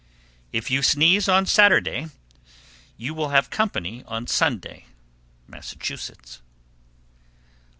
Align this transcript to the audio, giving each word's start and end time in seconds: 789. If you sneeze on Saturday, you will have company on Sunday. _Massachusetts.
789. 0.51 0.59
If 0.59 0.71
you 0.71 0.81
sneeze 0.81 1.29
on 1.29 1.45
Saturday, 1.45 2.07
you 2.97 3.13
will 3.13 3.29
have 3.29 3.51
company 3.51 4.03
on 4.07 4.25
Sunday. 4.25 4.85
_Massachusetts. 5.47 6.39